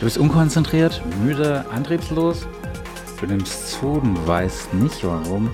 Du 0.00 0.06
bist 0.06 0.16
unkonzentriert, 0.16 1.02
müde, 1.22 1.62
antriebslos. 1.70 2.46
Du 3.20 3.26
nimmst 3.26 3.72
zu 3.72 3.86
und 3.86 4.26
weißt 4.26 4.72
nicht 4.72 5.04
warum. 5.04 5.50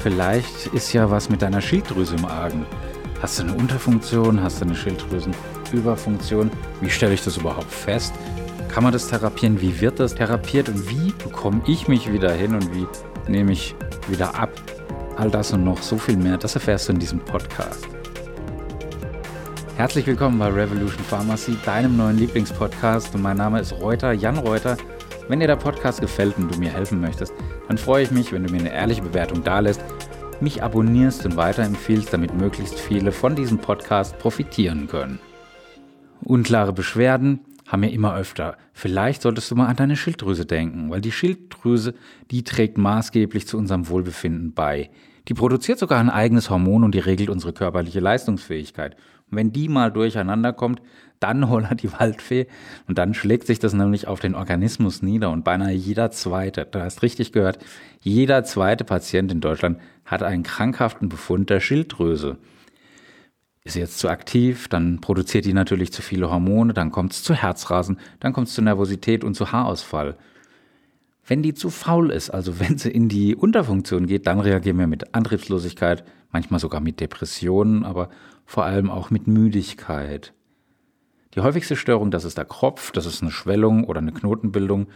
Vielleicht 0.00 0.66
ist 0.74 0.92
ja 0.92 1.08
was 1.12 1.28
mit 1.28 1.42
deiner 1.42 1.60
Schilddrüse 1.60 2.16
im 2.16 2.24
Argen. 2.24 2.66
Hast 3.22 3.38
du 3.38 3.44
eine 3.44 3.54
Unterfunktion? 3.54 4.42
Hast 4.42 4.60
du 4.60 4.64
eine 4.64 4.74
Schilddrüsenüberfunktion? 4.74 6.50
Wie 6.80 6.90
stelle 6.90 7.14
ich 7.14 7.22
das 7.22 7.36
überhaupt 7.36 7.70
fest? 7.70 8.14
Kann 8.68 8.82
man 8.82 8.92
das 8.92 9.06
therapieren? 9.06 9.60
Wie 9.60 9.80
wird 9.80 10.00
das 10.00 10.16
therapiert? 10.16 10.68
Und 10.68 10.90
wie 10.90 11.12
bekomme 11.12 11.62
ich 11.68 11.86
mich 11.86 12.12
wieder 12.12 12.32
hin 12.32 12.56
und 12.56 12.74
wie 12.74 12.86
nehme 13.30 13.52
ich 13.52 13.76
wieder 14.08 14.34
ab? 14.34 14.50
All 15.16 15.30
das 15.30 15.52
und 15.52 15.62
noch 15.62 15.82
so 15.82 15.98
viel 15.98 16.16
mehr, 16.16 16.36
das 16.36 16.56
erfährst 16.56 16.88
du 16.88 16.94
in 16.94 16.98
diesem 16.98 17.20
Podcast. 17.20 17.86
Herzlich 19.78 20.08
willkommen 20.08 20.40
bei 20.40 20.48
Revolution 20.48 21.04
Pharmacy, 21.04 21.56
deinem 21.64 21.96
neuen 21.96 22.18
Lieblingspodcast. 22.18 23.16
Mein 23.16 23.36
Name 23.36 23.60
ist 23.60 23.72
Reuter, 23.74 24.10
Jan 24.10 24.38
Reuter. 24.38 24.76
Wenn 25.28 25.38
dir 25.38 25.46
der 25.46 25.54
Podcast 25.54 26.00
gefällt 26.00 26.36
und 26.36 26.52
du 26.52 26.58
mir 26.58 26.72
helfen 26.72 27.00
möchtest, 27.00 27.32
dann 27.68 27.78
freue 27.78 28.02
ich 28.02 28.10
mich, 28.10 28.32
wenn 28.32 28.42
du 28.42 28.52
mir 28.52 28.58
eine 28.58 28.72
ehrliche 28.72 29.02
Bewertung 29.02 29.44
dalässt, 29.44 29.80
mich 30.40 30.64
abonnierst 30.64 31.24
und 31.26 31.36
weiterempfiehlst, 31.36 32.12
damit 32.12 32.34
möglichst 32.34 32.76
viele 32.76 33.12
von 33.12 33.36
diesem 33.36 33.58
Podcast 33.58 34.18
profitieren 34.18 34.88
können. 34.88 35.20
Unklare 36.24 36.72
Beschwerden 36.72 37.38
haben 37.68 37.82
wir 37.82 37.92
immer 37.92 38.16
öfter. 38.16 38.56
Vielleicht 38.72 39.22
solltest 39.22 39.48
du 39.48 39.54
mal 39.54 39.66
an 39.66 39.76
deine 39.76 39.96
Schilddrüse 39.96 40.44
denken, 40.44 40.90
weil 40.90 41.02
die 41.02 41.12
Schilddrüse, 41.12 41.94
die 42.32 42.42
trägt 42.42 42.78
maßgeblich 42.78 43.46
zu 43.46 43.56
unserem 43.56 43.88
Wohlbefinden 43.88 44.54
bei. 44.54 44.90
Die 45.28 45.34
produziert 45.34 45.78
sogar 45.78 46.00
ein 46.00 46.10
eigenes 46.10 46.48
Hormon 46.48 46.82
und 46.84 46.94
die 46.94 47.00
regelt 47.00 47.28
unsere 47.28 47.52
körperliche 47.52 48.00
Leistungsfähigkeit. 48.00 48.96
Wenn 49.30 49.52
die 49.52 49.68
mal 49.68 49.92
durcheinander 49.92 50.52
kommt, 50.52 50.80
dann 51.20 51.48
holla 51.48 51.74
die 51.74 51.92
Waldfee 51.92 52.46
und 52.86 52.98
dann 52.98 53.14
schlägt 53.14 53.46
sich 53.46 53.58
das 53.58 53.72
nämlich 53.72 54.06
auf 54.06 54.20
den 54.20 54.34
Organismus 54.34 55.02
nieder 55.02 55.30
und 55.30 55.44
beinahe 55.44 55.72
jeder 55.72 56.10
zweite, 56.10 56.66
du 56.70 56.80
hast 56.80 57.02
richtig 57.02 57.32
gehört, 57.32 57.58
jeder 58.00 58.44
zweite 58.44 58.84
Patient 58.84 59.32
in 59.32 59.40
Deutschland 59.40 59.78
hat 60.04 60.22
einen 60.22 60.42
krankhaften 60.42 61.08
Befund 61.08 61.50
der 61.50 61.60
Schilddrüse. 61.60 62.38
Ist 63.64 63.76
jetzt 63.76 63.98
zu 63.98 64.08
aktiv, 64.08 64.68
dann 64.68 65.00
produziert 65.00 65.44
die 65.44 65.52
natürlich 65.52 65.92
zu 65.92 66.00
viele 66.00 66.30
Hormone, 66.30 66.72
dann 66.72 66.90
kommt 66.90 67.12
es 67.12 67.22
zu 67.22 67.34
Herzrasen, 67.34 67.98
dann 68.20 68.32
kommt 68.32 68.48
es 68.48 68.54
zu 68.54 68.62
Nervosität 68.62 69.24
und 69.24 69.34
zu 69.34 69.52
Haarausfall. 69.52 70.16
Wenn 71.28 71.42
die 71.42 71.52
zu 71.52 71.68
faul 71.68 72.10
ist, 72.10 72.30
also 72.30 72.58
wenn 72.58 72.78
sie 72.78 72.90
in 72.90 73.10
die 73.10 73.36
Unterfunktion 73.36 74.06
geht, 74.06 74.26
dann 74.26 74.40
reagieren 74.40 74.78
wir 74.78 74.86
mit 74.86 75.14
Antriebslosigkeit, 75.14 76.02
manchmal 76.32 76.58
sogar 76.58 76.80
mit 76.80 77.00
Depressionen, 77.00 77.84
aber 77.84 78.08
vor 78.46 78.64
allem 78.64 78.90
auch 78.90 79.10
mit 79.10 79.26
Müdigkeit. 79.26 80.32
Die 81.34 81.42
häufigste 81.42 81.76
Störung, 81.76 82.10
das 82.10 82.24
ist 82.24 82.38
der 82.38 82.46
Kropf, 82.46 82.92
das 82.92 83.04
ist 83.04 83.20
eine 83.20 83.30
Schwellung 83.30 83.84
oder 83.84 84.00
eine 84.00 84.12
Knotenbildung, 84.12 84.88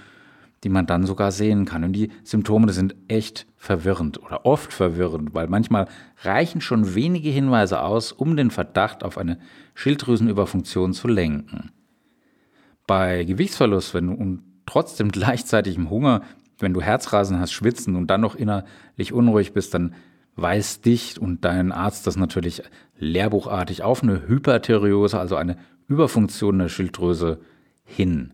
die 0.64 0.70
man 0.70 0.86
dann 0.86 1.04
sogar 1.04 1.32
sehen 1.32 1.66
kann. 1.66 1.84
Und 1.84 1.92
die 1.92 2.10
Symptome 2.24 2.72
sind 2.72 2.96
echt 3.08 3.46
verwirrend 3.58 4.22
oder 4.22 4.46
oft 4.46 4.72
verwirrend, 4.72 5.34
weil 5.34 5.48
manchmal 5.48 5.86
reichen 6.22 6.62
schon 6.62 6.94
wenige 6.94 7.28
Hinweise 7.28 7.82
aus, 7.82 8.10
um 8.10 8.38
den 8.38 8.50
Verdacht 8.50 9.04
auf 9.04 9.18
eine 9.18 9.38
Schilddrüsenüberfunktion 9.74 10.94
zu 10.94 11.08
lenken. 11.08 11.72
Bei 12.86 13.24
Gewichtsverlust, 13.24 13.92
wenn 13.92 14.08
trotzdem 14.66 15.10
gleichzeitig 15.10 15.76
im 15.76 15.90
Hunger, 15.90 16.22
wenn 16.58 16.74
du 16.74 16.80
Herzrasen 16.80 17.40
hast, 17.40 17.52
schwitzen 17.52 17.96
und 17.96 18.08
dann 18.08 18.20
noch 18.20 18.34
innerlich 18.34 19.12
unruhig 19.12 19.52
bist, 19.52 19.74
dann 19.74 19.94
weist 20.36 20.86
dich 20.86 21.20
und 21.20 21.44
dein 21.44 21.72
Arzt 21.72 22.06
das 22.06 22.16
natürlich 22.16 22.62
lehrbuchartig 22.98 23.82
auf 23.82 24.02
eine 24.02 24.26
Hyperthyreose, 24.28 25.18
also 25.18 25.36
eine 25.36 25.56
Überfunktion 25.88 26.58
der 26.58 26.68
Schilddrüse 26.68 27.40
hin. 27.84 28.32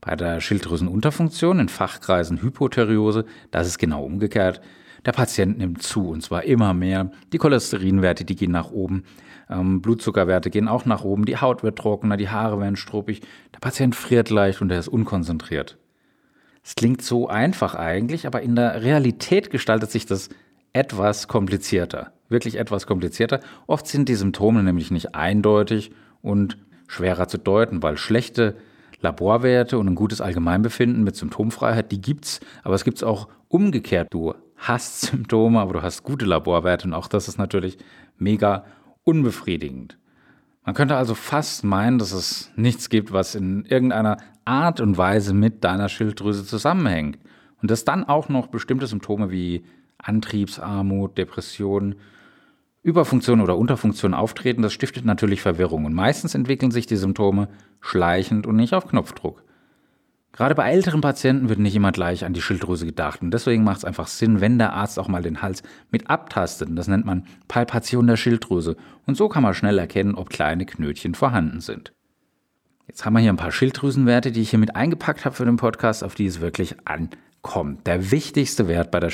Bei 0.00 0.16
der 0.16 0.40
Schilddrüsenunterfunktion 0.40 1.58
in 1.58 1.68
Fachkreisen 1.68 2.40
Hypothyreose, 2.40 3.24
das 3.50 3.66
ist 3.66 3.78
genau 3.78 4.04
umgekehrt. 4.04 4.60
Der 5.04 5.12
Patient 5.12 5.58
nimmt 5.58 5.82
zu 5.82 6.08
und 6.08 6.22
zwar 6.22 6.44
immer 6.44 6.74
mehr. 6.74 7.10
Die 7.32 7.38
Cholesterinwerte, 7.38 8.24
die 8.24 8.36
gehen 8.36 8.52
nach 8.52 8.70
oben. 8.70 9.04
Ähm, 9.50 9.80
Blutzuckerwerte 9.80 10.50
gehen 10.50 10.68
auch 10.68 10.84
nach 10.84 11.04
oben. 11.04 11.24
Die 11.24 11.38
Haut 11.38 11.62
wird 11.62 11.78
trockener, 11.78 12.16
die 12.16 12.28
Haare 12.28 12.60
werden 12.60 12.76
struppig. 12.76 13.22
Der 13.54 13.60
Patient 13.60 13.94
friert 13.94 14.30
leicht 14.30 14.60
und 14.60 14.70
er 14.70 14.78
ist 14.78 14.88
unkonzentriert. 14.88 15.78
Es 16.62 16.74
klingt 16.74 17.02
so 17.02 17.28
einfach 17.28 17.74
eigentlich, 17.74 18.26
aber 18.26 18.42
in 18.42 18.54
der 18.54 18.82
Realität 18.82 19.50
gestaltet 19.50 19.90
sich 19.90 20.04
das 20.04 20.28
etwas 20.72 21.28
komplizierter. 21.28 22.12
Wirklich 22.28 22.56
etwas 22.56 22.86
komplizierter. 22.86 23.40
Oft 23.66 23.86
sind 23.86 24.08
die 24.08 24.14
Symptome 24.14 24.62
nämlich 24.62 24.90
nicht 24.90 25.14
eindeutig 25.14 25.92
und 26.20 26.58
schwerer 26.86 27.26
zu 27.28 27.38
deuten, 27.38 27.82
weil 27.82 27.96
schlechte 27.96 28.56
Laborwerte 29.00 29.78
und 29.78 29.88
ein 29.88 29.94
gutes 29.94 30.20
Allgemeinbefinden 30.20 31.04
mit 31.04 31.16
Symptomfreiheit, 31.16 31.92
die 31.92 32.00
gibt's, 32.00 32.40
aber 32.64 32.74
es 32.74 32.84
gibt's 32.84 33.02
auch 33.02 33.28
umgekehrt. 33.48 34.08
Du 34.10 34.34
hast 34.56 35.00
Symptome, 35.02 35.60
aber 35.60 35.74
du 35.74 35.82
hast 35.82 36.02
gute 36.02 36.26
Laborwerte 36.26 36.86
und 36.86 36.94
auch 36.94 37.06
das 37.06 37.28
ist 37.28 37.38
natürlich 37.38 37.78
mega 38.18 38.64
unbefriedigend. 39.08 39.96
Man 40.66 40.74
könnte 40.74 40.96
also 40.96 41.14
fast 41.14 41.64
meinen, 41.64 41.98
dass 41.98 42.12
es 42.12 42.52
nichts 42.56 42.90
gibt, 42.90 43.10
was 43.10 43.34
in 43.34 43.64
irgendeiner 43.64 44.18
Art 44.44 44.82
und 44.82 44.98
Weise 44.98 45.32
mit 45.32 45.64
deiner 45.64 45.88
Schilddrüse 45.88 46.44
zusammenhängt. 46.44 47.18
Und 47.62 47.70
dass 47.70 47.86
dann 47.86 48.04
auch 48.04 48.28
noch 48.28 48.48
bestimmte 48.48 48.86
Symptome 48.86 49.30
wie 49.30 49.64
Antriebsarmut, 49.96 51.16
Depression, 51.16 51.94
Überfunktion 52.82 53.40
oder 53.40 53.56
Unterfunktion 53.56 54.12
auftreten, 54.12 54.60
das 54.60 54.74
stiftet 54.74 55.06
natürlich 55.06 55.40
Verwirrung. 55.40 55.86
Und 55.86 55.94
meistens 55.94 56.34
entwickeln 56.34 56.70
sich 56.70 56.86
die 56.86 56.96
Symptome 56.96 57.48
schleichend 57.80 58.46
und 58.46 58.56
nicht 58.56 58.74
auf 58.74 58.86
Knopfdruck. 58.88 59.42
Gerade 60.38 60.54
bei 60.54 60.70
älteren 60.70 61.00
Patienten 61.00 61.48
wird 61.48 61.58
nicht 61.58 61.74
immer 61.74 61.90
gleich 61.90 62.24
an 62.24 62.32
die 62.32 62.40
Schilddrüse 62.40 62.86
gedacht. 62.86 63.22
Und 63.22 63.32
deswegen 63.32 63.64
macht 63.64 63.78
es 63.78 63.84
einfach 63.84 64.06
Sinn, 64.06 64.40
wenn 64.40 64.56
der 64.56 64.72
Arzt 64.72 64.96
auch 65.00 65.08
mal 65.08 65.20
den 65.20 65.42
Hals 65.42 65.64
mit 65.90 66.08
abtastet. 66.08 66.68
Und 66.68 66.76
das 66.76 66.86
nennt 66.86 67.04
man 67.04 67.26
Palpation 67.48 68.06
der 68.06 68.16
Schilddrüse. 68.16 68.76
Und 69.04 69.16
so 69.16 69.28
kann 69.28 69.42
man 69.42 69.54
schnell 69.54 69.80
erkennen, 69.80 70.14
ob 70.14 70.30
kleine 70.30 70.64
Knötchen 70.64 71.16
vorhanden 71.16 71.58
sind. 71.60 71.92
Jetzt 72.86 73.04
haben 73.04 73.14
wir 73.14 73.20
hier 73.20 73.32
ein 73.32 73.36
paar 73.36 73.50
Schilddrüsenwerte, 73.50 74.30
die 74.30 74.42
ich 74.42 74.50
hier 74.50 74.60
mit 74.60 74.76
eingepackt 74.76 75.24
habe 75.24 75.34
für 75.34 75.44
den 75.44 75.56
Podcast, 75.56 76.04
auf 76.04 76.14
die 76.14 76.26
es 76.26 76.40
wirklich 76.40 76.76
ankommt. 76.84 77.88
Der 77.88 78.12
wichtigste 78.12 78.68
Wert 78.68 78.92
bei 78.92 79.00
der 79.00 79.10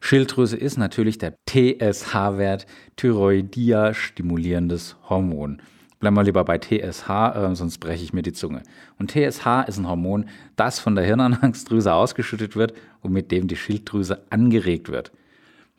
Schilddrüse 0.00 0.56
ist 0.56 0.78
natürlich 0.78 1.18
der 1.18 1.34
TSH-Wert, 1.50 2.64
Thyroidia 2.96 3.92
stimulierendes 3.92 4.96
Hormon. 5.06 5.60
Bleiben 6.02 6.16
wir 6.16 6.24
lieber 6.24 6.42
bei 6.44 6.58
TSH, 6.58 7.08
äh, 7.08 7.54
sonst 7.54 7.78
breche 7.78 8.02
ich 8.02 8.12
mir 8.12 8.22
die 8.22 8.32
Zunge. 8.32 8.64
Und 8.98 9.12
TSH 9.12 9.68
ist 9.68 9.78
ein 9.78 9.86
Hormon, 9.86 10.24
das 10.56 10.80
von 10.80 10.96
der 10.96 11.04
Hirnanhangsdrüse 11.04 11.94
ausgeschüttet 11.94 12.56
wird 12.56 12.74
und 13.02 13.12
mit 13.12 13.30
dem 13.30 13.46
die 13.46 13.54
Schilddrüse 13.54 14.24
angeregt 14.28 14.90
wird. 14.90 15.12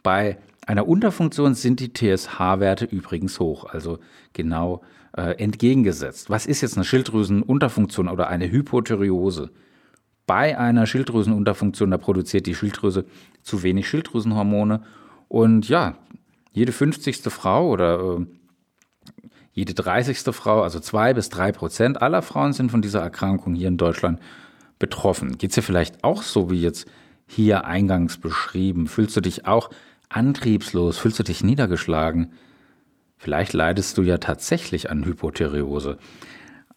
Bei 0.02 0.38
einer 0.66 0.88
Unterfunktion 0.88 1.56
sind 1.56 1.82
die 1.82 1.92
TSH-Werte 1.92 2.86
übrigens 2.86 3.38
hoch, 3.42 3.66
also 3.66 4.00
genau 4.32 4.82
äh, 5.18 5.36
entgegengesetzt. 5.44 6.30
Was 6.30 6.46
ist 6.46 6.62
jetzt 6.62 6.78
eine 6.78 6.86
Schilddrüsenunterfunktion 6.86 8.08
oder 8.08 8.30
eine 8.30 8.50
Hypothyreose? 8.50 9.50
Bei 10.26 10.58
einer 10.58 10.86
Schilddrüsenunterfunktion, 10.86 11.92
da 11.92 11.98
produziert 11.98 12.46
die 12.46 12.56
Schilddrüse 12.56 13.04
zu 13.42 13.62
wenig 13.62 13.90
Schilddrüsenhormone 13.90 14.84
und 15.28 15.68
ja, 15.68 15.98
jede 16.54 16.72
50. 16.72 17.24
Frau 17.24 17.68
oder 17.68 18.20
äh, 18.22 18.26
jede 19.54 19.74
30. 19.74 20.20
Frau, 20.36 20.64
also 20.64 20.80
zwei 20.80 21.14
bis 21.14 21.30
drei 21.30 21.52
Prozent 21.52 22.02
aller 22.02 22.22
Frauen 22.22 22.54
sind 22.54 22.72
von 22.72 22.82
dieser 22.82 23.02
Erkrankung 23.02 23.54
hier 23.54 23.68
in 23.68 23.78
Deutschland 23.78 24.20
betroffen. 24.80 25.38
Geht 25.38 25.52
es 25.52 25.56
dir 25.56 25.62
vielleicht 25.62 26.04
auch 26.04 26.24
so 26.24 26.50
wie 26.50 26.60
jetzt 26.60 26.88
hier 27.28 27.66
eingangs 27.66 28.18
beschrieben? 28.18 28.88
Fühlst 28.88 29.16
du 29.16 29.22
dich 29.22 29.46
auch 29.46 29.70
antriebslos? 30.10 30.98
Fühlst 30.98 31.20
du 31.20 31.24
dich 31.24 31.44
niedergeschlagen? 31.44 32.34
Vielleicht 33.18 33.54
leidest 33.54 33.98
du 33.98 34.02
ja 34.02 34.18
tatsächlich 34.18 34.90
an 34.90 35.06
Hypothyreose. 35.06 35.98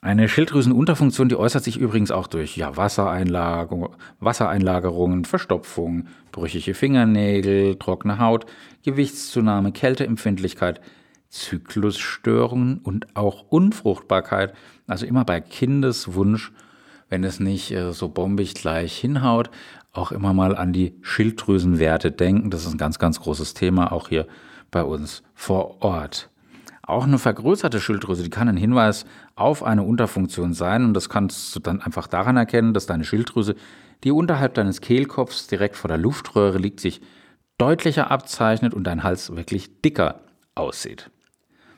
Eine 0.03 0.29
Schilddrüsenunterfunktion, 0.29 1.29
die 1.29 1.37
äußert 1.37 1.65
sich 1.65 1.79
übrigens 1.79 2.11
auch 2.11 2.29
durch 2.29 2.57
ja, 2.57 2.77
Wassereinlagerung, 2.77 3.97
Wassereinlagerungen, 4.21 5.25
Verstopfung, 5.25 6.07
brüchige 6.31 6.75
Fingernägel, 6.75 7.77
trockene 7.77 8.19
Haut, 8.19 8.47
Gewichtszunahme, 8.85 9.73
Kälteempfindlichkeit, 9.73 10.81
Zyklusstörungen 11.39 12.79
und 12.79 13.17
auch 13.17 13.47
Unfruchtbarkeit. 13.49 14.55
Also 14.87 15.07
immer 15.07 15.25
bei 15.25 15.41
Kindeswunsch, 15.41 16.53
wenn 17.09 17.25
es 17.25 17.41
nicht 17.41 17.71
äh, 17.71 17.93
so 17.93 18.09
bombig 18.09 18.55
gleich 18.55 18.97
hinhaut, 18.97 19.51
auch 19.93 20.13
immer 20.13 20.33
mal 20.33 20.57
an 20.57 20.73
die 20.73 20.95
Schilddrüsenwerte 21.03 22.11
denken. 22.11 22.51
Das 22.51 22.67
ist 22.67 22.73
ein 22.73 22.79
ganz, 22.79 22.99
ganz 22.99 23.21
großes 23.21 23.55
Thema, 23.55 23.93
auch 23.93 24.09
hier 24.09 24.27
bei 24.71 24.83
uns 24.83 25.23
vor 25.35 25.83
Ort. 25.83 26.31
Auch 26.83 27.05
eine 27.05 27.19
vergrößerte 27.19 27.81
Schilddrüse, 27.81 28.23
die 28.23 28.31
kann 28.31 28.49
ein 28.49 28.57
Hinweis 28.57 29.07
auf 29.35 29.65
eine 29.65 29.83
Unterfunktion 29.83 30.55
sein 30.55 30.85
und 30.85 30.95
das 30.95 31.09
kannst 31.09 31.55
du 31.55 31.61
dann 31.61 31.81
einfach 31.81 32.07
daran 32.07 32.37
erkennen, 32.37 32.75
dass 32.75 32.87
deine 32.87 33.05
Schilddrüse, 33.05 33.57
die 34.05 34.13
unterhalb 34.13 34.55
deines 34.55 34.81
Kehlkopfs 34.81 35.49
direkt 35.49 35.75
vor 35.75 35.89
der 35.89 35.99
Luftröhre 35.99 36.59
liegt, 36.59 36.79
sich 36.79 37.01
deutlicher 37.59 38.11
abzeichnet 38.11 38.73
und 38.73 38.85
dein 38.85 39.03
Hals 39.03 39.35
wirklich 39.35 39.81
dicker 39.83 40.21
aussieht. 40.55 41.11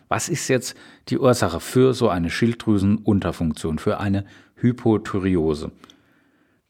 Was 0.08 0.28
ist 0.28 0.48
jetzt 0.48 0.76
die 1.08 1.18
Ursache 1.18 1.60
für 1.60 1.94
so 1.94 2.08
eine 2.08 2.30
Schilddrüsenunterfunktion, 2.30 3.78
für 3.78 4.00
eine 4.00 4.24
Hypothyreose. 4.60 5.72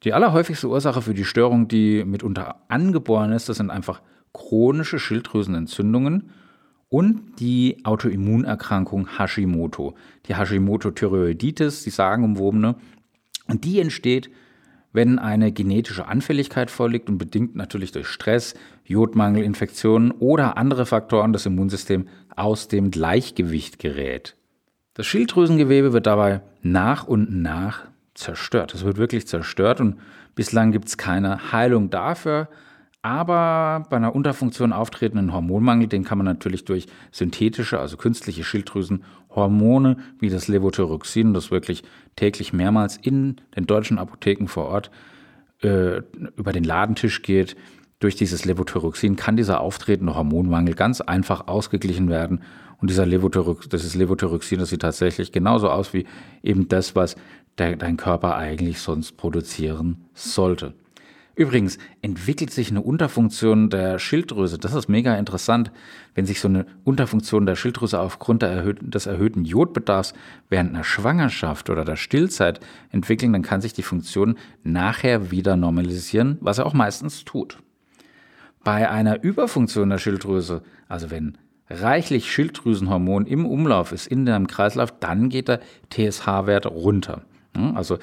Die 0.04 0.12
allerhäufigste 0.12 0.68
Ursache 0.68 1.02
für 1.02 1.14
die 1.14 1.24
Störung, 1.24 1.68
die 1.68 2.04
mitunter 2.04 2.62
angeboren 2.68 3.32
ist, 3.32 3.48
das 3.48 3.56
sind 3.56 3.70
einfach 3.70 4.00
chronische 4.32 4.98
Schilddrüsenentzündungen 4.98 6.30
und 6.88 7.40
die 7.40 7.78
Autoimmunerkrankung 7.84 9.18
Hashimoto. 9.18 9.94
Die 10.26 10.36
Hashimoto-Thyreoiditis, 10.36 11.82
die 11.82 11.90
sagenumwobene. 11.90 12.76
Und 13.46 13.64
die 13.64 13.80
entsteht, 13.80 14.30
wenn 14.98 15.20
eine 15.20 15.52
genetische 15.52 16.08
Anfälligkeit 16.08 16.72
vorliegt 16.72 17.08
und 17.08 17.18
bedingt 17.18 17.54
natürlich 17.54 17.92
durch 17.92 18.08
Stress, 18.08 18.54
Jodmangel, 18.84 19.44
Infektionen 19.44 20.10
oder 20.10 20.56
andere 20.56 20.86
Faktoren 20.86 21.32
das 21.32 21.46
Immunsystem 21.46 22.08
aus 22.34 22.66
dem 22.66 22.90
Gleichgewicht 22.90 23.78
gerät. 23.78 24.34
Das 24.94 25.06
Schilddrüsengewebe 25.06 25.92
wird 25.92 26.08
dabei 26.08 26.40
nach 26.62 27.06
und 27.06 27.30
nach 27.30 27.84
zerstört. 28.14 28.74
Es 28.74 28.84
wird 28.84 28.96
wirklich 28.96 29.28
zerstört 29.28 29.80
und 29.80 30.00
bislang 30.34 30.72
gibt 30.72 30.88
es 30.88 30.98
keine 30.98 31.52
Heilung 31.52 31.90
dafür. 31.90 32.48
Aber 33.02 33.86
bei 33.90 33.96
einer 33.96 34.14
Unterfunktion 34.14 34.72
auftretenden 34.72 35.32
Hormonmangel, 35.32 35.86
den 35.86 36.04
kann 36.04 36.18
man 36.18 36.24
natürlich 36.24 36.64
durch 36.64 36.86
synthetische, 37.12 37.78
also 37.78 37.96
künstliche 37.96 38.42
Schilddrüsenhormone 38.42 39.98
wie 40.18 40.30
das 40.30 40.48
Levothyroxin, 40.48 41.32
das 41.32 41.50
wirklich 41.50 41.84
täglich 42.16 42.52
mehrmals 42.52 42.96
in 42.96 43.36
den 43.56 43.66
deutschen 43.66 43.98
Apotheken 43.98 44.48
vor 44.48 44.66
Ort 44.66 44.90
äh, 45.62 46.02
über 46.36 46.52
den 46.52 46.64
Ladentisch 46.64 47.22
geht, 47.22 47.56
durch 48.00 48.14
dieses 48.14 48.44
Levothyroxin 48.44 49.16
kann 49.16 49.36
dieser 49.36 49.60
auftretende 49.60 50.14
Hormonmangel 50.14 50.74
ganz 50.74 51.00
einfach 51.00 51.48
ausgeglichen 51.48 52.08
werden. 52.08 52.42
Und 52.80 52.90
dieser 52.90 53.06
Levothyroxin, 53.06 53.70
das 53.70 53.84
ist 53.84 53.96
Levothyroxin, 53.96 54.60
das 54.60 54.68
sieht 54.70 54.82
tatsächlich 54.82 55.32
genauso 55.32 55.68
aus 55.68 55.92
wie 55.92 56.06
eben 56.42 56.68
das, 56.68 56.94
was 56.94 57.16
der, 57.58 57.74
dein 57.76 57.96
Körper 57.96 58.36
eigentlich 58.36 58.80
sonst 58.80 59.16
produzieren 59.16 60.04
sollte. 60.14 60.74
Übrigens 61.38 61.78
entwickelt 62.02 62.50
sich 62.50 62.68
eine 62.72 62.82
Unterfunktion 62.82 63.70
der 63.70 64.00
Schilddrüse. 64.00 64.58
Das 64.58 64.74
ist 64.74 64.88
mega 64.88 65.14
interessant. 65.14 65.70
Wenn 66.16 66.26
sich 66.26 66.40
so 66.40 66.48
eine 66.48 66.66
Unterfunktion 66.82 67.46
der 67.46 67.54
Schilddrüse 67.54 68.00
aufgrund 68.00 68.42
erhöhten, 68.42 68.90
des 68.90 69.06
erhöhten 69.06 69.44
Jodbedarfs 69.44 70.14
während 70.48 70.70
einer 70.70 70.82
Schwangerschaft 70.82 71.70
oder 71.70 71.84
der 71.84 71.94
Stillzeit 71.94 72.58
entwickeln, 72.90 73.32
dann 73.32 73.42
kann 73.42 73.60
sich 73.60 73.72
die 73.72 73.84
Funktion 73.84 74.36
nachher 74.64 75.30
wieder 75.30 75.56
normalisieren, 75.56 76.38
was 76.40 76.58
er 76.58 76.66
auch 76.66 76.74
meistens 76.74 77.24
tut. 77.24 77.58
Bei 78.64 78.90
einer 78.90 79.22
Überfunktion 79.22 79.90
der 79.90 79.98
Schilddrüse, 79.98 80.64
also 80.88 81.12
wenn 81.12 81.38
reichlich 81.70 82.32
Schilddrüsenhormon 82.32 83.26
im 83.26 83.46
Umlauf 83.46 83.92
ist 83.92 84.08
in 84.08 84.26
deinem 84.26 84.48
Kreislauf, 84.48 84.92
dann 84.98 85.28
geht 85.28 85.46
der 85.46 85.60
TSH-Wert 85.90 86.66
runter. 86.66 87.22
Also 87.74 87.98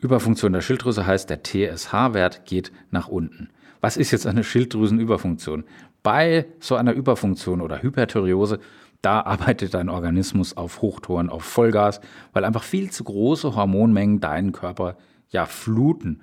Überfunktion 0.00 0.52
der 0.52 0.60
Schilddrüse 0.60 1.06
heißt, 1.06 1.28
der 1.28 1.42
TSH-Wert 1.42 2.44
geht 2.46 2.72
nach 2.90 3.08
unten. 3.08 3.50
Was 3.80 3.96
ist 3.96 4.10
jetzt 4.10 4.26
eine 4.26 4.44
Schilddrüsenüberfunktion? 4.44 5.64
Bei 6.02 6.46
so 6.60 6.76
einer 6.76 6.92
Überfunktion 6.92 7.60
oder 7.60 7.82
Hyperthyreose, 7.82 8.60
da 9.02 9.20
arbeitet 9.20 9.74
dein 9.74 9.88
Organismus 9.88 10.56
auf 10.56 10.82
Hochtouren, 10.82 11.30
auf 11.30 11.44
Vollgas, 11.44 12.00
weil 12.32 12.44
einfach 12.44 12.62
viel 12.62 12.90
zu 12.90 13.04
große 13.04 13.54
Hormonmengen 13.54 14.20
deinen 14.20 14.52
Körper 14.52 14.96
ja 15.30 15.46
fluten. 15.46 16.22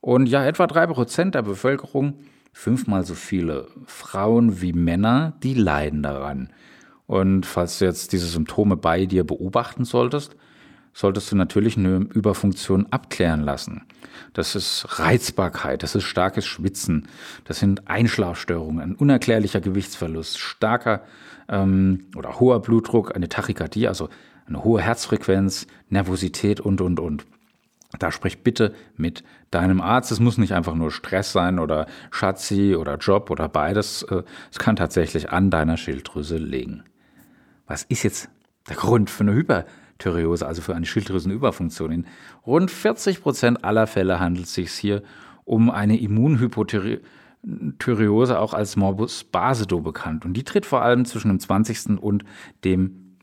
Und 0.00 0.26
ja, 0.26 0.44
etwa 0.44 0.66
drei 0.66 0.86
Prozent 0.86 1.34
der 1.34 1.42
Bevölkerung, 1.42 2.14
fünfmal 2.52 3.04
so 3.04 3.14
viele 3.14 3.68
Frauen 3.86 4.60
wie 4.60 4.72
Männer, 4.72 5.34
die 5.42 5.54
leiden 5.54 6.02
daran. 6.02 6.52
Und 7.06 7.46
falls 7.46 7.78
du 7.78 7.84
jetzt 7.84 8.12
diese 8.12 8.26
Symptome 8.26 8.76
bei 8.76 9.06
dir 9.06 9.24
beobachten 9.24 9.84
solltest, 9.84 10.36
solltest 10.92 11.32
du 11.32 11.36
natürlich 11.36 11.76
eine 11.76 11.96
Überfunktion 11.96 12.86
abklären 12.90 13.42
lassen. 13.42 13.82
Das 14.34 14.54
ist 14.54 14.98
Reizbarkeit, 14.98 15.82
das 15.82 15.94
ist 15.94 16.04
starkes 16.04 16.46
Schwitzen, 16.46 17.08
das 17.44 17.58
sind 17.58 17.88
Einschlafstörungen, 17.88 18.80
ein 18.80 18.94
unerklärlicher 18.96 19.60
Gewichtsverlust, 19.60 20.38
starker 20.38 21.02
ähm, 21.48 22.06
oder 22.16 22.40
hoher 22.40 22.60
Blutdruck, 22.60 23.14
eine 23.14 23.28
Tachykardie, 23.28 23.88
also 23.88 24.08
eine 24.46 24.64
hohe 24.64 24.80
Herzfrequenz, 24.80 25.66
Nervosität 25.88 26.60
und, 26.60 26.80
und, 26.80 27.00
und. 27.00 27.26
Da 27.98 28.10
sprich 28.10 28.42
bitte 28.42 28.74
mit 28.96 29.22
deinem 29.50 29.82
Arzt. 29.82 30.12
Es 30.12 30.20
muss 30.20 30.38
nicht 30.38 30.52
einfach 30.52 30.74
nur 30.74 30.90
Stress 30.90 31.32
sein 31.32 31.58
oder 31.58 31.86
Schatzi 32.10 32.74
oder 32.74 32.96
Job 32.96 33.30
oder 33.30 33.48
beides. 33.48 34.02
Äh, 34.04 34.22
es 34.50 34.58
kann 34.58 34.76
tatsächlich 34.76 35.30
an 35.30 35.50
deiner 35.50 35.76
Schilddrüse 35.76 36.36
liegen. 36.36 36.84
Was 37.66 37.84
ist 37.84 38.02
jetzt 38.02 38.30
der 38.68 38.76
Grund 38.76 39.10
für 39.10 39.24
eine 39.24 39.34
Hyper 39.34 39.66
Thyreose, 39.98 40.46
also 40.46 40.62
für 40.62 40.74
eine 40.74 40.86
Schilddrüsenüberfunktion. 40.86 41.92
In 41.92 42.06
rund 42.46 42.70
40 42.70 43.20
Prozent 43.22 43.62
aller 43.64 43.86
Fälle 43.86 44.18
handelt 44.20 44.46
es 44.46 44.54
sich 44.54 44.70
hier 44.72 45.02
um 45.44 45.70
eine 45.70 46.00
Immunhypothyreose, 46.00 48.38
auch 48.38 48.54
als 48.54 48.76
Morbus 48.76 49.24
Basedow 49.24 49.80
bekannt. 49.80 50.24
Und 50.24 50.34
die 50.34 50.44
tritt 50.44 50.66
vor 50.66 50.82
allem 50.82 51.04
zwischen 51.04 51.26
dem 51.28 51.40
20. 51.40 52.00
und 52.00 52.24
dem 52.64 53.16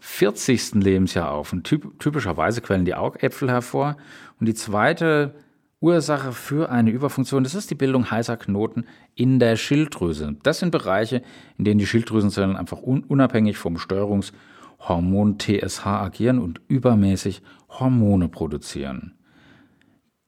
40. 0.00 0.76
Lebensjahr 0.76 1.30
auf. 1.30 1.52
Und 1.52 1.64
typ 1.64 1.98
typischerweise 1.98 2.60
quellen 2.60 2.84
die 2.84 2.94
Augäpfel 2.94 3.50
hervor. 3.50 3.96
Und 4.38 4.46
die 4.46 4.54
zweite 4.54 5.34
Ursache 5.80 6.32
für 6.32 6.70
eine 6.70 6.90
Überfunktion, 6.90 7.44
das 7.44 7.54
ist 7.54 7.70
die 7.70 7.76
Bildung 7.76 8.10
heißer 8.10 8.36
Knoten 8.36 8.84
in 9.14 9.38
der 9.38 9.56
Schilddrüse. 9.56 10.36
Das 10.42 10.58
sind 10.58 10.72
Bereiche, 10.72 11.22
in 11.56 11.64
denen 11.64 11.78
die 11.78 11.86
Schilddrüsenzellen 11.86 12.56
einfach 12.56 12.82
un 12.82 13.04
unabhängig 13.04 13.58
vom 13.58 13.76
Steuerungs- 13.76 14.32
Hormon 14.78 15.38
TSH 15.38 15.86
agieren 15.86 16.38
und 16.38 16.60
übermäßig 16.68 17.42
Hormone 17.68 18.28
produzieren. 18.28 19.14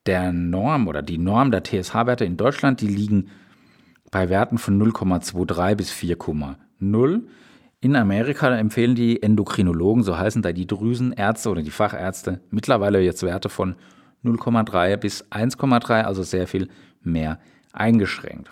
Der 0.06 0.32
Norm 0.32 0.88
oder 0.88 1.02
die 1.02 1.19
Norm 1.19 1.50
der 1.50 1.62
TSH-Werte 1.62 2.25
in 2.25 2.37
Deutschland, 2.37 2.81
die 2.81 2.88
liegen 2.88 3.29
bei 4.11 4.29
Werten 4.29 4.58
von 4.58 4.81
0,23 4.81 5.75
bis 5.75 5.93
4,0. 5.93 7.23
In 7.81 7.97
Amerika 7.97 8.55
empfehlen 8.56 8.94
die 8.94 9.23
Endokrinologen, 9.23 10.02
so 10.02 10.19
heißen 10.19 10.43
da 10.43 10.53
die 10.53 10.67
Drüsenärzte 10.67 11.49
oder 11.49 11.62
die 11.62 11.70
Fachärzte, 11.70 12.41
mittlerweile 12.50 13.00
jetzt 13.00 13.23
Werte 13.23 13.49
von 13.49 13.76
0,3 14.25 14.96
bis 14.96 15.25
1,3, 15.31 16.03
also 16.03 16.23
sehr 16.23 16.46
viel 16.46 16.69
mehr 17.03 17.39
eingeschränkt. 17.72 18.51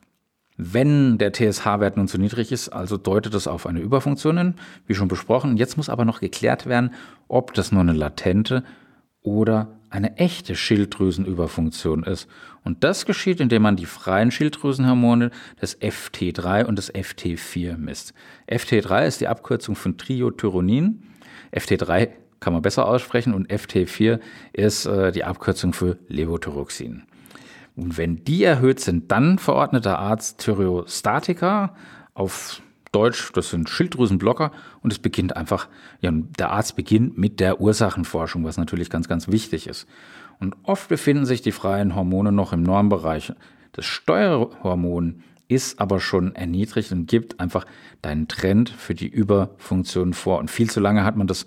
Wenn 0.61 1.19
der 1.19 1.33
TSH-Wert 1.33 1.97
nun 1.97 2.09
zu 2.09 2.19
niedrig 2.19 2.51
ist, 2.51 2.71
also 2.71 2.97
deutet 2.97 3.33
das 3.33 3.47
auf 3.47 3.65
eine 3.65 3.79
Überfunktion 3.79 4.37
hin, 4.37 4.55
wie 4.89 4.95
schon 4.97 5.07
besprochen. 5.07 5.57
Jetzt 5.57 5.77
muss 5.77 5.89
aber 5.89 6.05
noch 6.05 6.19
geklärt 6.19 6.67
werden, 6.67 6.91
ob 7.29 7.55
das 7.55 7.71
nur 7.71 7.81
eine 7.81 7.93
latente 7.93 8.65
oder 9.23 9.79
eine 9.89 10.17
echte 10.17 10.57
Schilddrüsenüberfunktion 10.57 12.03
ist. 12.03 12.29
Und 12.65 12.83
das 12.83 13.07
geschieht, 13.07 13.39
indem 13.39 13.63
man 13.63 13.77
die 13.77 13.87
freien 13.87 14.33
Schilddrüsenhormone 14.33 15.31
des 15.63 15.81
FT3 15.81 16.65
und 16.65 16.77
des 16.77 16.93
FT4 16.93 17.77
misst. 17.77 18.13
FT3 18.51 19.07
ist 19.07 19.21
die 19.21 19.29
Abkürzung 19.29 19.77
von 19.77 19.97
Triothyronin. 19.97 21.05
FT3 21.53 22.09
kann 22.41 22.53
man 22.53 22.63
besser 22.63 22.87
aussprechen 22.87 23.33
und 23.33 23.49
FT4 23.49 24.19
ist 24.53 24.87
äh, 24.87 25.13
die 25.13 25.23
Abkürzung 25.23 25.73
für 25.73 25.99
Levothyroxin. 26.09 27.05
Und 27.79 27.97
wenn 27.97 28.25
die 28.25 28.43
erhöht 28.43 28.81
sind, 28.81 29.13
dann 29.13 29.39
verordnet 29.39 29.85
der 29.85 30.01
Arzt 30.01 30.41
Thyreostatika 30.41 31.77
auf 32.13 32.61
Deutsch, 32.91 33.31
das 33.35 33.51
sind 33.51 33.69
Schilddrüsenblocker 33.69 34.51
und 34.83 34.93
es 34.93 34.99
beginnt 34.99 35.37
einfach, 35.37 35.69
ja, 36.01 36.11
der 36.11 36.51
Arzt 36.51 36.75
beginnt 36.75 37.19
mit 37.19 37.39
der 37.39 37.61
Ursachenforschung, 37.61 38.45
was 38.45 38.57
natürlich 38.57 38.91
ganz, 38.91 39.07
ganz 39.07 39.29
wichtig 39.29 39.69
ist. 39.69 39.87
Und 40.41 40.57
oft 40.65 40.89
befinden 40.89 41.25
sich 41.25 41.41
die 41.41 41.53
freien 41.53 41.95
Hormone 41.95 42.33
noch 42.33 42.53
im 42.53 42.65
Normbereich. 42.65 43.33
Das 43.73 43.85
Steuerhormon 43.85 45.23
ist 45.47 45.81
aber 45.81 46.01
schon 46.01 46.35
erniedrigt 46.35 46.91
und 46.91 47.07
gibt 47.07 47.39
einfach 47.39 47.65
deinen 48.03 48.27
Trend 48.27 48.71
für 48.71 48.95
die 48.95 49.09
Überfunktion 49.09 50.15
vor. 50.15 50.39
Und 50.39 50.51
viel 50.51 50.69
zu 50.69 50.81
lange 50.81 51.05
hat 51.05 51.17
man 51.17 51.29
das 51.29 51.47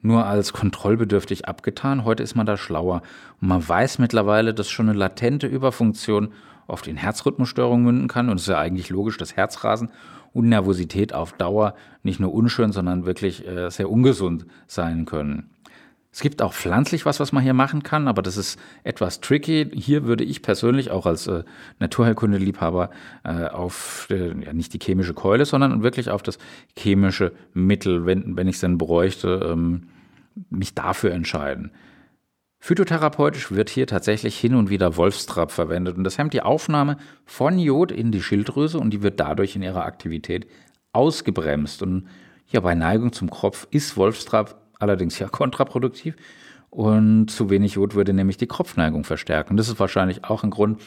nur 0.00 0.26
als 0.26 0.52
kontrollbedürftig 0.52 1.48
abgetan. 1.48 2.04
Heute 2.04 2.22
ist 2.22 2.34
man 2.34 2.46
da 2.46 2.56
schlauer. 2.56 3.02
Und 3.40 3.48
man 3.48 3.66
weiß 3.66 3.98
mittlerweile, 3.98 4.54
dass 4.54 4.70
schon 4.70 4.88
eine 4.88 4.98
latente 4.98 5.46
Überfunktion 5.46 6.32
oft 6.66 6.86
in 6.86 6.96
Herzrhythmusstörungen 6.96 7.84
münden 7.84 8.08
kann. 8.08 8.28
Und 8.28 8.36
es 8.36 8.42
ist 8.42 8.48
ja 8.48 8.58
eigentlich 8.58 8.90
logisch, 8.90 9.16
dass 9.16 9.36
Herzrasen 9.36 9.90
und 10.32 10.48
Nervosität 10.48 11.14
auf 11.14 11.32
Dauer 11.32 11.74
nicht 12.02 12.20
nur 12.20 12.32
unschön, 12.32 12.72
sondern 12.72 13.06
wirklich 13.06 13.46
äh, 13.46 13.70
sehr 13.70 13.90
ungesund 13.90 14.46
sein 14.66 15.04
können. 15.04 15.50
Es 16.10 16.20
gibt 16.20 16.40
auch 16.40 16.54
pflanzlich 16.54 17.04
was, 17.04 17.20
was 17.20 17.32
man 17.32 17.42
hier 17.42 17.54
machen 17.54 17.82
kann, 17.82 18.08
aber 18.08 18.22
das 18.22 18.36
ist 18.36 18.58
etwas 18.82 19.20
tricky. 19.20 19.70
Hier 19.74 20.04
würde 20.04 20.24
ich 20.24 20.42
persönlich 20.42 20.90
auch 20.90 21.04
als 21.04 21.26
äh, 21.26 21.44
Naturheilkunde-Liebhaber 21.80 22.90
äh, 23.24 23.46
auf 23.46 24.08
äh, 24.10 24.44
ja, 24.44 24.52
nicht 24.52 24.72
die 24.72 24.78
chemische 24.82 25.14
Keule, 25.14 25.44
sondern 25.44 25.82
wirklich 25.82 26.10
auf 26.10 26.22
das 26.22 26.38
chemische 26.76 27.32
Mittel, 27.52 28.06
wenn, 28.06 28.36
wenn 28.36 28.48
ich 28.48 28.56
es 28.56 28.60
denn 28.60 28.78
bräuchte, 28.78 29.48
ähm, 29.52 29.88
mich 30.50 30.74
dafür 30.74 31.12
entscheiden. 31.12 31.72
Phytotherapeutisch 32.60 33.52
wird 33.52 33.70
hier 33.70 33.86
tatsächlich 33.86 34.38
hin 34.38 34.54
und 34.54 34.70
wieder 34.70 34.96
Wolfstrap 34.96 35.52
verwendet 35.52 35.96
und 35.96 36.04
das 36.04 36.18
hemmt 36.18 36.32
die 36.32 36.42
Aufnahme 36.42 36.96
von 37.24 37.58
Jod 37.58 37.92
in 37.92 38.10
die 38.10 38.22
Schilddrüse 38.22 38.78
und 38.78 38.90
die 38.90 39.02
wird 39.02 39.20
dadurch 39.20 39.54
in 39.54 39.62
ihrer 39.62 39.84
Aktivität 39.84 40.46
ausgebremst. 40.92 41.82
Und 41.82 42.08
ja, 42.50 42.60
bei 42.60 42.74
Neigung 42.74 43.12
zum 43.12 43.30
Kropf 43.30 43.68
ist 43.70 43.96
Wolfstrap 43.96 44.67
allerdings 44.78 45.18
ja 45.18 45.28
kontraproduktiv 45.30 46.16
Und 46.70 47.28
zu 47.28 47.50
wenig 47.50 47.74
Jod 47.74 47.94
würde 47.94 48.12
nämlich 48.12 48.36
die 48.36 48.46
Kopfneigung 48.46 49.04
verstärken. 49.04 49.56
Das 49.56 49.68
ist 49.68 49.80
wahrscheinlich 49.80 50.24
auch 50.24 50.44
ein 50.44 50.50
Grund, 50.50 50.78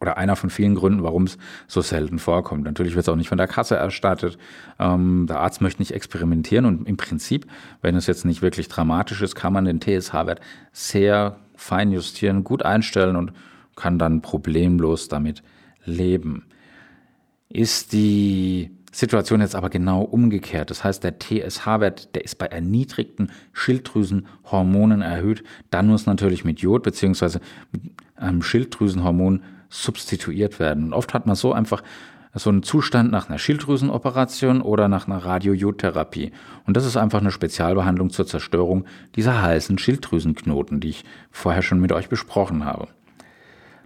oder 0.00 0.18
einer 0.18 0.36
von 0.36 0.50
vielen 0.50 0.74
Gründen, 0.74 1.02
warum 1.02 1.24
es 1.24 1.38
so 1.66 1.80
selten 1.80 2.18
vorkommt. 2.18 2.64
Natürlich 2.64 2.94
wird 2.94 3.04
es 3.04 3.08
auch 3.08 3.16
nicht 3.16 3.28
von 3.28 3.38
der 3.38 3.46
Kasse 3.46 3.76
erstattet. 3.76 4.38
Ähm, 4.78 5.26
der 5.28 5.40
Arzt 5.40 5.60
möchte 5.60 5.80
nicht 5.80 5.92
experimentieren 5.92 6.66
und 6.66 6.86
im 6.86 6.96
Prinzip, 6.96 7.46
wenn 7.80 7.96
es 7.96 8.06
jetzt 8.06 8.24
nicht 8.24 8.42
wirklich 8.42 8.68
dramatisch 8.68 9.22
ist, 9.22 9.34
kann 9.34 9.52
man 9.52 9.64
den 9.64 9.80
TSH-Wert 9.80 10.40
sehr 10.72 11.38
fein 11.54 11.92
justieren, 11.92 12.44
gut 12.44 12.62
einstellen 12.62 13.16
und 13.16 13.32
kann 13.74 13.98
dann 13.98 14.22
problemlos 14.22 15.08
damit 15.08 15.42
leben. 15.84 16.46
Ist 17.48 17.92
die 17.92 18.75
Situation 18.96 19.42
jetzt 19.42 19.54
aber 19.54 19.68
genau 19.68 20.00
umgekehrt. 20.00 20.70
Das 20.70 20.82
heißt, 20.82 21.04
der 21.04 21.18
TSH-Wert, 21.18 22.14
der 22.14 22.24
ist 22.24 22.38
bei 22.38 22.46
erniedrigten 22.46 23.30
Schilddrüsenhormonen 23.52 25.02
erhöht. 25.02 25.44
Dann 25.70 25.88
muss 25.88 26.06
natürlich 26.06 26.46
mit 26.46 26.60
Jod 26.60 26.82
bzw. 26.82 27.40
mit 27.72 27.82
einem 28.16 28.42
Schilddrüsenhormon 28.42 29.42
substituiert 29.68 30.58
werden. 30.60 30.84
Und 30.84 30.92
oft 30.94 31.12
hat 31.12 31.26
man 31.26 31.36
so 31.36 31.52
einfach 31.52 31.82
so 32.32 32.48
einen 32.48 32.62
Zustand 32.62 33.10
nach 33.10 33.28
einer 33.28 33.38
Schilddrüsenoperation 33.38 34.62
oder 34.62 34.88
nach 34.88 35.06
einer 35.06 35.18
Radiojodtherapie. 35.18 36.32
Und 36.66 36.76
das 36.76 36.86
ist 36.86 36.96
einfach 36.96 37.20
eine 37.20 37.30
Spezialbehandlung 37.30 38.08
zur 38.08 38.26
Zerstörung 38.26 38.86
dieser 39.14 39.42
heißen 39.42 39.76
Schilddrüsenknoten, 39.76 40.80
die 40.80 40.88
ich 40.88 41.04
vorher 41.30 41.62
schon 41.62 41.80
mit 41.80 41.92
euch 41.92 42.08
besprochen 42.08 42.64
habe. 42.64 42.88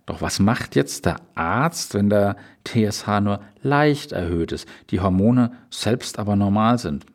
Doch 0.06 0.20
was 0.20 0.40
macht 0.40 0.76
jetzt 0.76 1.06
der 1.06 1.16
Arzt, 1.34 1.94
wenn 1.94 2.10
der 2.10 2.36
TSH 2.64 3.20
nur 3.20 3.40
leicht 3.62 4.12
erhöht 4.12 4.52
ist, 4.52 4.68
die 4.90 5.00
Hormone 5.00 5.52
selbst 5.70 6.18
aber 6.18 6.36
normal 6.36 6.78
sind? 6.78 7.06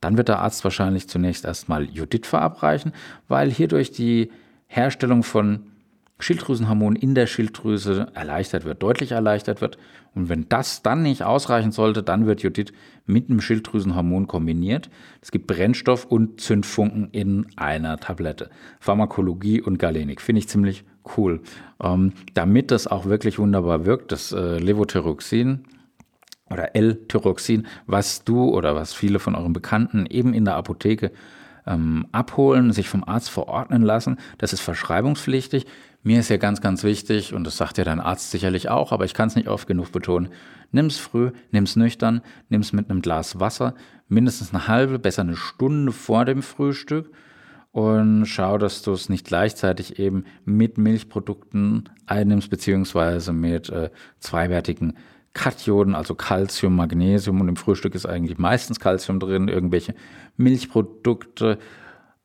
Dann 0.00 0.16
wird 0.16 0.28
der 0.28 0.40
Arzt 0.40 0.64
wahrscheinlich 0.64 1.08
zunächst 1.08 1.44
erstmal 1.44 1.84
Jodid 1.84 2.26
verabreichen, 2.26 2.92
weil 3.28 3.50
hierdurch 3.50 3.92
die 3.92 4.30
Herstellung 4.66 5.22
von 5.22 5.72
Schilddrüsenhormon 6.18 6.96
in 6.96 7.14
der 7.14 7.26
Schilddrüse 7.26 8.08
erleichtert 8.14 8.64
wird, 8.64 8.82
deutlich 8.82 9.12
erleichtert 9.12 9.60
wird. 9.60 9.78
Und 10.14 10.28
wenn 10.28 10.48
das 10.48 10.82
dann 10.82 11.02
nicht 11.02 11.22
ausreichen 11.22 11.72
sollte, 11.72 12.02
dann 12.02 12.26
wird 12.26 12.42
Jodid 12.42 12.72
mit 13.06 13.28
einem 13.28 13.40
Schilddrüsenhormon 13.40 14.28
kombiniert. 14.28 14.88
Es 15.20 15.30
gibt 15.30 15.46
Brennstoff 15.46 16.04
und 16.04 16.40
Zündfunken 16.40 17.08
in 17.10 17.46
einer 17.56 17.98
Tablette. 17.98 18.50
Pharmakologie 18.80 19.60
und 19.60 19.78
Galenik. 19.78 20.20
Finde 20.20 20.40
ich 20.40 20.48
ziemlich 20.48 20.84
cool. 21.16 21.40
Ähm, 21.82 22.12
damit 22.34 22.70
das 22.70 22.86
auch 22.86 23.06
wirklich 23.06 23.38
wunderbar 23.38 23.84
wirkt, 23.84 24.12
das 24.12 24.32
äh, 24.32 24.58
Levothyroxin 24.58 25.64
oder 26.50 26.76
L-Thyroxin, 26.76 27.66
was 27.86 28.24
du 28.24 28.50
oder 28.50 28.74
was 28.74 28.92
viele 28.92 29.18
von 29.18 29.34
euren 29.34 29.52
Bekannten 29.52 30.06
eben 30.06 30.34
in 30.34 30.44
der 30.44 30.56
Apotheke 30.56 31.12
ähm, 31.66 32.06
abholen, 32.12 32.72
sich 32.72 32.88
vom 32.88 33.04
Arzt 33.04 33.30
verordnen 33.30 33.82
lassen. 33.82 34.18
Das 34.38 34.52
ist 34.52 34.60
verschreibungspflichtig. 34.60 35.66
Mir 36.02 36.20
ist 36.20 36.30
ja 36.30 36.36
ganz, 36.36 36.60
ganz 36.60 36.82
wichtig, 36.82 37.32
und 37.32 37.44
das 37.44 37.56
sagt 37.56 37.78
ja 37.78 37.84
dein 37.84 38.00
Arzt 38.00 38.32
sicherlich 38.32 38.68
auch, 38.68 38.90
aber 38.90 39.04
ich 39.04 39.14
kann 39.14 39.28
es 39.28 39.36
nicht 39.36 39.48
oft 39.48 39.68
genug 39.68 39.92
betonen, 39.92 40.30
nimm's 40.72 40.98
früh, 40.98 41.30
nimm's 41.52 41.76
nüchtern, 41.76 42.22
nimm's 42.48 42.72
mit 42.72 42.90
einem 42.90 43.02
Glas 43.02 43.38
Wasser, 43.38 43.74
mindestens 44.08 44.52
eine 44.52 44.66
halbe, 44.66 44.98
besser 44.98 45.22
eine 45.22 45.36
Stunde 45.36 45.92
vor 45.92 46.24
dem 46.24 46.42
Frühstück 46.42 47.10
und 47.72 48.26
schau, 48.26 48.58
dass 48.58 48.82
du 48.82 48.92
es 48.92 49.08
nicht 49.08 49.26
gleichzeitig 49.26 49.98
eben 49.98 50.24
mit 50.44 50.76
Milchprodukten 50.76 51.88
einnimmst, 52.06 52.50
beziehungsweise 52.50 53.32
mit 53.32 53.70
äh, 53.70 53.90
zweiwertigen 54.20 54.98
Kationen, 55.32 55.94
also 55.94 56.14
Calcium, 56.14 56.76
Magnesium. 56.76 57.40
Und 57.40 57.48
im 57.48 57.56
Frühstück 57.56 57.94
ist 57.94 58.04
eigentlich 58.04 58.36
meistens 58.36 58.78
Calcium 58.78 59.18
drin, 59.18 59.48
irgendwelche 59.48 59.94
Milchprodukte 60.36 61.58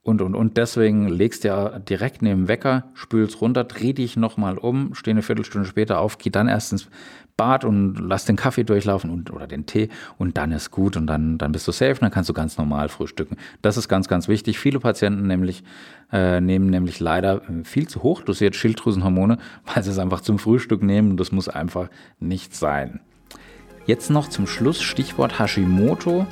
und, 0.07 0.21
und, 0.21 0.35
und. 0.35 0.55
Deswegen 0.55 1.09
legst 1.09 1.43
du 1.43 1.49
ja 1.49 1.79
direkt 1.79 2.21
neben 2.21 2.43
dem 2.43 2.47
Wecker, 2.47 2.85
spülst 2.93 3.41
runter, 3.41 3.65
dreh 3.65 3.91
dich 3.91 4.15
nochmal 4.15 4.57
um, 4.57 4.95
steh 4.95 5.11
eine 5.11 5.21
Viertelstunde 5.21 5.67
später 5.67 5.99
auf, 5.99 6.17
geh 6.17 6.29
dann 6.29 6.47
erst 6.47 6.71
ins 6.71 6.87
Bad 7.35 7.65
und 7.65 7.99
lass 7.99 8.25
den 8.25 8.35
Kaffee 8.35 8.63
durchlaufen 8.63 9.11
und, 9.11 9.31
oder 9.31 9.45
den 9.45 9.65
Tee 9.65 9.89
und 10.17 10.37
dann 10.37 10.51
ist 10.51 10.71
gut 10.71 10.97
und 10.97 11.05
dann, 11.07 11.37
dann 11.37 11.51
bist 11.51 11.67
du 11.67 11.71
safe 11.71 11.91
und 11.91 12.01
dann 12.01 12.11
kannst 12.11 12.29
du 12.29 12.33
ganz 12.33 12.57
normal 12.57 12.89
frühstücken. 12.89 13.35
Das 13.61 13.77
ist 13.77 13.87
ganz, 13.89 14.07
ganz 14.07 14.27
wichtig. 14.27 14.57
Viele 14.57 14.79
Patienten 14.79 15.27
nämlich 15.27 15.63
äh, 16.11 16.41
nehmen 16.41 16.69
nämlich 16.69 16.99
leider 16.99 17.41
viel 17.63 17.87
zu 17.87 18.01
hoch 18.01 18.21
dosiert 18.21 18.55
Schilddrüsenhormone, 18.55 19.37
weil 19.73 19.83
sie 19.83 19.91
es 19.91 19.99
einfach 19.99 20.21
zum 20.21 20.39
Frühstück 20.39 20.81
nehmen. 20.81 21.17
Das 21.17 21.31
muss 21.31 21.49
einfach 21.49 21.89
nicht 22.19 22.55
sein. 22.55 23.01
Jetzt 23.85 24.09
noch 24.09 24.29
zum 24.29 24.47
Schluss 24.47 24.81
Stichwort 24.81 25.37
Hashimoto. 25.37 26.25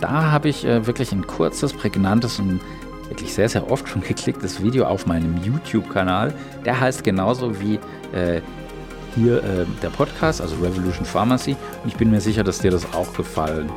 Da 0.00 0.30
habe 0.30 0.48
ich 0.48 0.64
äh, 0.64 0.86
wirklich 0.86 1.12
ein 1.12 1.26
kurzes, 1.26 1.72
prägnantes 1.72 2.38
und 2.38 2.60
wirklich 3.12 3.34
sehr, 3.34 3.48
sehr 3.48 3.70
oft 3.70 3.88
schon 3.88 4.00
geklicktes 4.00 4.62
Video 4.62 4.86
auf 4.86 5.06
meinem 5.06 5.36
YouTube-Kanal. 5.44 6.32
Der 6.64 6.80
heißt 6.80 7.04
genauso 7.04 7.60
wie 7.60 7.74
äh, 8.16 8.40
hier 9.14 9.44
äh, 9.44 9.66
der 9.82 9.90
Podcast, 9.90 10.40
also 10.40 10.54
Revolution 10.56 11.04
Pharmacy. 11.04 11.54
Und 11.82 11.88
ich 11.88 11.96
bin 11.96 12.10
mir 12.10 12.22
sicher, 12.22 12.42
dass 12.42 12.60
dir 12.60 12.70
das 12.70 12.86
auch 12.94 13.12
gefallen 13.12 13.68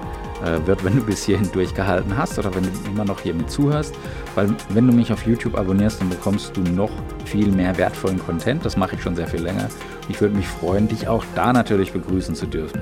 äh, 0.42 0.66
wird, 0.66 0.86
wenn 0.86 0.96
du 0.96 1.04
bis 1.04 1.26
hierhin 1.26 1.52
durchgehalten 1.52 2.18
hast 2.18 2.40
oder 2.40 2.56
wenn 2.56 2.64
du 2.64 2.70
immer 2.90 3.04
noch 3.04 3.20
hier 3.20 3.34
mit 3.34 3.52
zuhörst. 3.52 3.94
Weil 4.36 4.56
wenn 4.70 4.88
du 4.88 4.94
mich 4.94 5.12
auf 5.12 5.28
YouTube 5.28 5.58
abonnierst, 5.58 6.00
dann 6.00 6.10
bekommst 6.10 6.56
du 6.56 6.62
noch 6.62 6.92
viel 7.26 7.52
mehr 7.52 7.78
wertvollen 7.78 8.20
Content. 8.20 8.66
Das 8.66 8.78
mache 8.78 8.96
ich 8.96 9.02
schon 9.02 9.18
sehr 9.18 9.28
viel 9.28 9.42
länger. 9.42 9.68
Ich 10.08 10.22
würde 10.22 10.36
mich 10.36 10.48
freuen, 10.48 10.88
dich 10.88 11.10
auch 11.10 11.26
da 11.36 11.52
natürlich 11.52 11.92
begrüßen 11.92 12.36
zu 12.36 12.46
dürfen. 12.46 12.82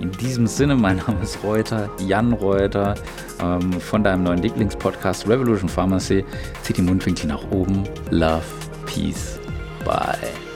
In 0.00 0.12
diesem 0.12 0.46
Sinne, 0.46 0.76
mein 0.76 0.98
Name 0.98 1.22
ist 1.22 1.42
Reuter, 1.42 1.90
Jan 1.98 2.32
Reuter 2.32 2.94
ähm, 3.42 3.72
von 3.72 4.04
deinem 4.04 4.22
neuen 4.22 4.42
Lieblingspodcast 4.42 5.28
Revolution 5.28 5.68
Pharmacy. 5.68 6.24
Zieht 6.62 6.76
die 6.76 6.82
Mundwinkel 6.82 7.26
nach 7.26 7.42
oben. 7.50 7.84
Love, 8.10 8.42
Peace, 8.86 9.40
Bye. 9.84 10.47